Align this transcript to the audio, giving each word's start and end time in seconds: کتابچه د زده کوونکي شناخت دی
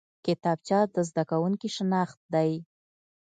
کتابچه 0.25 0.79
د 0.93 0.97
زده 1.09 1.23
کوونکي 1.31 1.67
شناخت 1.75 2.19
دی 2.33 2.51